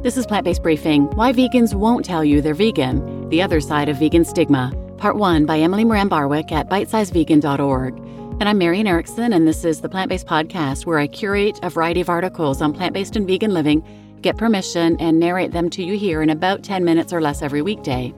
[0.00, 3.88] This is Plant Based Briefing Why Vegans Won't Tell You They're Vegan The Other Side
[3.88, 7.98] of Vegan Stigma, Part 1 by Emily Moran Barwick at bitesizevegan.org.
[7.98, 11.70] And I'm Marian Erickson, and this is the Plant Based Podcast where I curate a
[11.70, 13.82] variety of articles on plant based and vegan living,
[14.22, 17.60] get permission, and narrate them to you here in about 10 minutes or less every
[17.60, 18.14] weekday.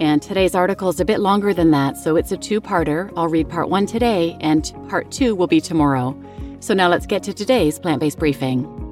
[0.00, 3.10] And today's article is a bit longer than that, so it's a two parter.
[3.16, 6.14] I'll read part one today, and part two will be tomorrow.
[6.60, 8.83] So now let's get to today's plant based briefing.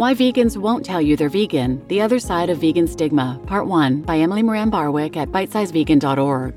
[0.00, 4.00] Why Vegans Won't Tell You They're Vegan The Other Side of Vegan Stigma, Part 1
[4.00, 6.54] by Emily Moran Barwick at bitesizevegan.org.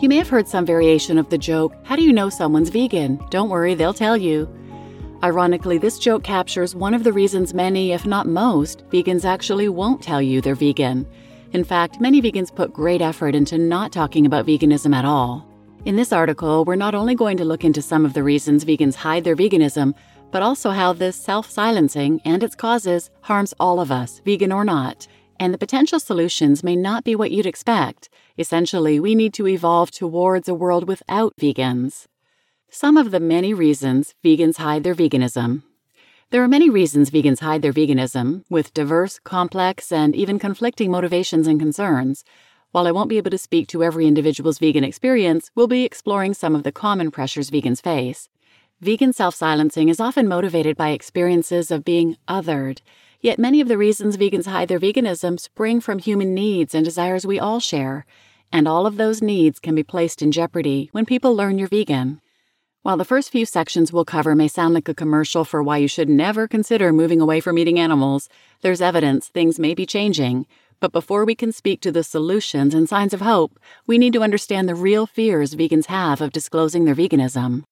[0.00, 3.20] You may have heard some variation of the joke, How do you know someone's vegan?
[3.28, 4.48] Don't worry, they'll tell you.
[5.22, 10.02] Ironically, this joke captures one of the reasons many, if not most, vegans actually won't
[10.02, 11.06] tell you they're vegan.
[11.52, 15.46] In fact, many vegans put great effort into not talking about veganism at all.
[15.84, 18.94] In this article, we're not only going to look into some of the reasons vegans
[18.94, 19.94] hide their veganism,
[20.30, 24.64] but also how this self silencing and its causes harms all of us, vegan or
[24.64, 25.06] not.
[25.38, 28.08] And the potential solutions may not be what you'd expect.
[28.38, 32.06] Essentially, we need to evolve towards a world without vegans.
[32.70, 35.62] Some of the many reasons vegans hide their veganism.
[36.30, 41.46] There are many reasons vegans hide their veganism, with diverse, complex, and even conflicting motivations
[41.46, 42.24] and concerns.
[42.72, 46.34] While I won't be able to speak to every individual's vegan experience, we'll be exploring
[46.34, 48.28] some of the common pressures vegans face.
[48.82, 52.82] Vegan self silencing is often motivated by experiences of being othered,
[53.22, 57.26] yet many of the reasons vegans hide their veganism spring from human needs and desires
[57.26, 58.04] we all share,
[58.52, 62.20] and all of those needs can be placed in jeopardy when people learn you're vegan.
[62.82, 65.88] While the first few sections we'll cover may sound like a commercial for why you
[65.88, 68.28] should never consider moving away from eating animals,
[68.60, 70.46] there's evidence things may be changing.
[70.80, 74.22] But before we can speak to the solutions and signs of hope, we need to
[74.22, 77.64] understand the real fears vegans have of disclosing their veganism.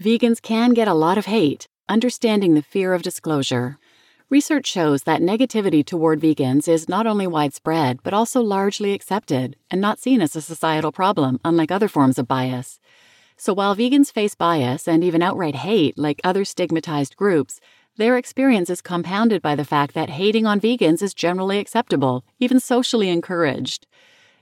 [0.00, 3.76] Vegans can get a lot of hate, understanding the fear of disclosure.
[4.30, 9.78] Research shows that negativity toward vegans is not only widespread, but also largely accepted and
[9.78, 12.80] not seen as a societal problem, unlike other forms of bias.
[13.36, 17.60] So while vegans face bias and even outright hate like other stigmatized groups,
[17.98, 22.58] their experience is compounded by the fact that hating on vegans is generally acceptable, even
[22.58, 23.86] socially encouraged.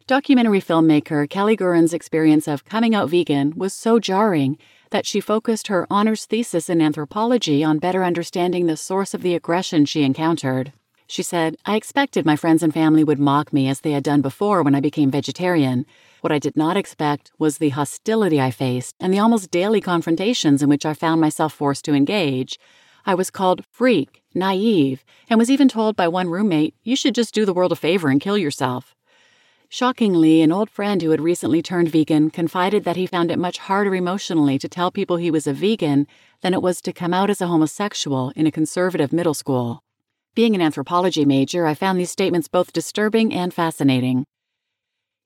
[0.06, 4.56] Documentary filmmaker Kelly Guerin's experience of coming out vegan was so jarring
[4.90, 9.34] that she focused her honors thesis in anthropology on better understanding the source of the
[9.34, 10.72] aggression she encountered.
[11.06, 14.20] She said, I expected my friends and family would mock me as they had done
[14.20, 15.86] before when I became vegetarian.
[16.20, 20.62] What I did not expect was the hostility I faced and the almost daily confrontations
[20.62, 22.58] in which I found myself forced to engage.
[23.06, 27.32] I was called freak, naive, and was even told by one roommate, You should just
[27.32, 28.94] do the world a favor and kill yourself.
[29.70, 33.58] Shockingly, an old friend who had recently turned vegan confided that he found it much
[33.58, 36.06] harder emotionally to tell people he was a vegan
[36.40, 39.82] than it was to come out as a homosexual in a conservative middle school.
[40.34, 44.24] Being an anthropology major, I found these statements both disturbing and fascinating.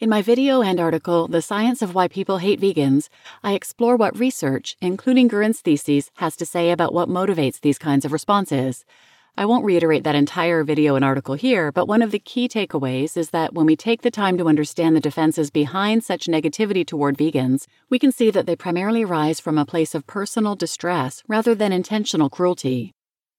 [0.00, 3.09] In my video and article, The Science of Why People Hate Vegans,
[3.44, 8.04] I explore what research, including Guerin's theses, has to say about what motivates these kinds
[8.04, 8.84] of responses.
[9.34, 13.16] I won't reiterate that entire video and article here, but one of the key takeaways
[13.16, 17.16] is that when we take the time to understand the defenses behind such negativity toward
[17.16, 21.54] vegans, we can see that they primarily arise from a place of personal distress rather
[21.54, 22.92] than intentional cruelty.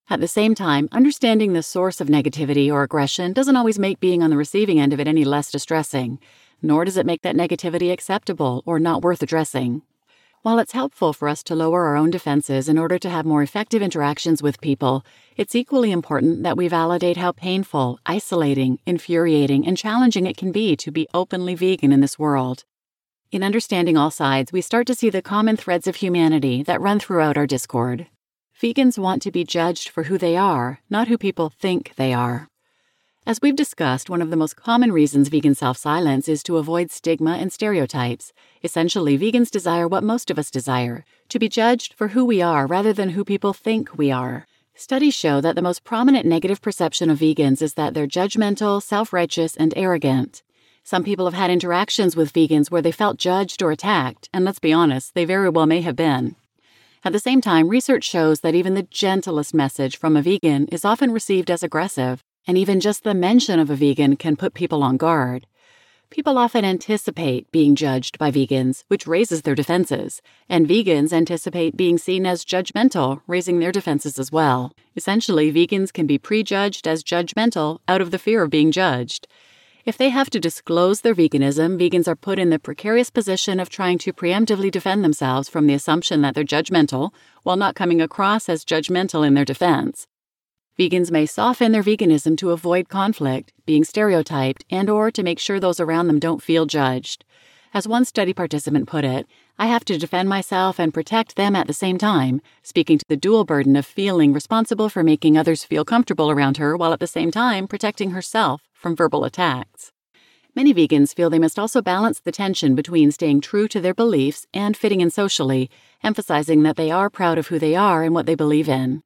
[0.10, 4.24] At the same time, understanding the source of negativity or aggression doesn't always make being
[4.24, 6.18] on the receiving end of it any less distressing,
[6.60, 9.84] nor does it make that negativity acceptable or not worth addressing.
[10.44, 13.42] While it's helpful for us to lower our own defenses in order to have more
[13.42, 15.06] effective interactions with people,
[15.38, 20.76] it's equally important that we validate how painful, isolating, infuriating, and challenging it can be
[20.76, 22.66] to be openly vegan in this world.
[23.32, 27.00] In understanding all sides, we start to see the common threads of humanity that run
[27.00, 28.08] throughout our discord.
[28.62, 32.50] Vegans want to be judged for who they are, not who people think they are.
[33.26, 36.92] As we've discussed, one of the most common reasons vegans self silence is to avoid
[36.92, 38.34] stigma and stereotypes.
[38.66, 42.68] Essentially, vegans desire what most of us desire to be judged for who we are
[42.68, 44.46] rather than who people think we are.
[44.76, 49.14] Studies show that the most prominent negative perception of vegans is that they're judgmental, self
[49.14, 50.44] righteous, and arrogant.
[50.84, 54.60] Some people have had interactions with vegans where they felt judged or attacked, and let's
[54.60, 56.36] be honest, they very well may have been.
[57.06, 60.84] At the same time, research shows that even the gentlest message from a vegan is
[60.84, 64.84] often received as aggressive, and even just the mention of a vegan can put people
[64.84, 65.48] on guard.
[66.10, 71.98] People often anticipate being judged by vegans, which raises their defenses, and vegans anticipate being
[71.98, 74.74] seen as judgmental, raising their defenses as well.
[74.96, 79.28] Essentially, vegans can be prejudged as judgmental out of the fear of being judged.
[79.86, 83.70] If they have to disclose their veganism, vegans are put in the precarious position of
[83.70, 87.10] trying to preemptively defend themselves from the assumption that they're judgmental
[87.42, 90.08] while not coming across as judgmental in their defense.
[90.78, 95.60] Vegans may soften their veganism to avoid conflict, being stereotyped, and or to make sure
[95.60, 97.24] those around them don't feel judged.
[97.76, 99.28] As one study participant put it,
[99.60, 103.16] I have to defend myself and protect them at the same time, speaking to the
[103.16, 107.06] dual burden of feeling responsible for making others feel comfortable around her while at the
[107.06, 109.92] same time protecting herself from verbal attacks.
[110.56, 114.48] Many vegans feel they must also balance the tension between staying true to their beliefs
[114.56, 115.70] and fitting in socially,
[116.02, 119.04] emphasizing that they are proud of who they are and what they believe in.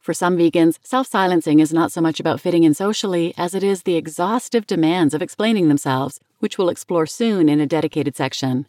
[0.00, 3.62] For some vegans, self silencing is not so much about fitting in socially as it
[3.62, 8.66] is the exhaustive demands of explaining themselves, which we'll explore soon in a dedicated section.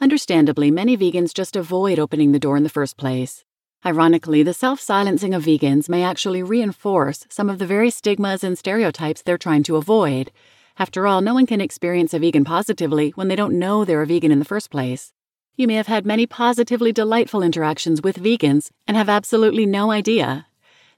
[0.00, 3.44] Understandably, many vegans just avoid opening the door in the first place.
[3.84, 8.56] Ironically, the self silencing of vegans may actually reinforce some of the very stigmas and
[8.56, 10.32] stereotypes they're trying to avoid.
[10.78, 14.06] After all, no one can experience a vegan positively when they don't know they're a
[14.06, 15.12] vegan in the first place.
[15.56, 20.46] You may have had many positively delightful interactions with vegans and have absolutely no idea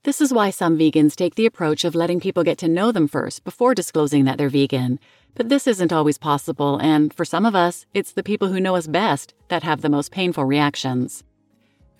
[0.04, 3.06] this is why some vegans take the approach of letting people get to know them
[3.06, 4.98] first before disclosing that they're vegan.
[5.34, 8.74] But this isn't always possible, and for some of us, it's the people who know
[8.74, 11.22] us best that have the most painful reactions.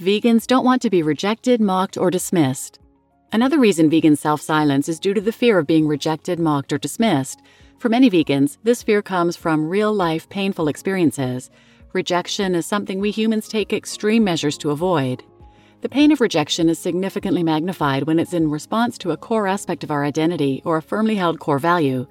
[0.00, 2.80] Vegans don't want to be rejected, mocked, or dismissed.
[3.32, 6.78] Another reason vegans self silence is due to the fear of being rejected, mocked, or
[6.78, 7.40] dismissed.
[7.78, 11.50] For many vegans, this fear comes from real life painful experiences.
[11.92, 15.22] Rejection is something we humans take extreme measures to avoid.
[15.82, 19.82] The pain of rejection is significantly magnified when it's in response to a core aspect
[19.82, 22.06] of our identity or a firmly held core value.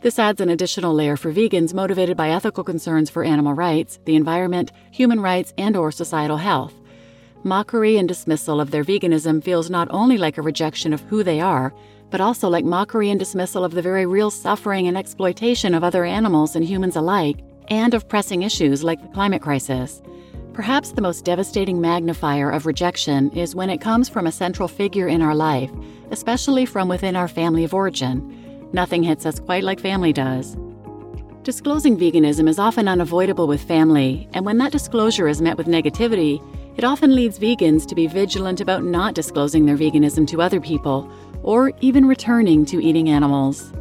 [0.00, 4.16] This adds an additional layer for vegans motivated by ethical concerns for animal rights, the
[4.16, 6.74] environment, human rights, and or societal health.
[7.44, 11.40] Mockery and dismissal of their veganism feels not only like a rejection of who they
[11.40, 11.72] are,
[12.10, 16.04] but also like mockery and dismissal of the very real suffering and exploitation of other
[16.04, 20.02] animals and humans alike, and of pressing issues like the climate crisis.
[20.54, 25.08] Perhaps the most devastating magnifier of rejection is when it comes from a central figure
[25.08, 25.70] in our life,
[26.10, 28.68] especially from within our family of origin.
[28.74, 30.58] Nothing hits us quite like family does.
[31.42, 36.38] Disclosing veganism is often unavoidable with family, and when that disclosure is met with negativity,
[36.76, 41.10] it often leads vegans to be vigilant about not disclosing their veganism to other people,
[41.42, 43.72] or even returning to eating animals.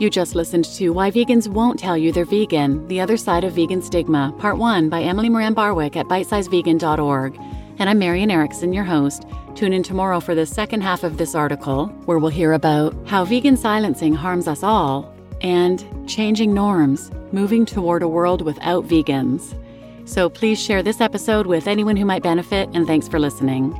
[0.00, 3.52] You just listened to Why Vegans Won't Tell You They're Vegan The Other Side of
[3.52, 7.38] Vegan Stigma, Part 1 by Emily Moran Barwick at bitesizevegan.org.
[7.78, 9.26] And I'm Marian Erickson, your host.
[9.54, 13.26] Tune in tomorrow for the second half of this article, where we'll hear about how
[13.26, 19.54] vegan silencing harms us all and changing norms, moving toward a world without vegans.
[20.08, 23.78] So please share this episode with anyone who might benefit, and thanks for listening.